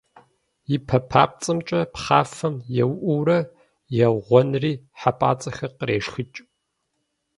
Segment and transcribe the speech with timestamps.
[0.75, 3.39] И пэ папцӀэмкӀэ пхъафэм еуӀуурэ,
[4.05, 6.39] еугъуэнри, хьэпӀацӀэхэр кърешхыкӏ.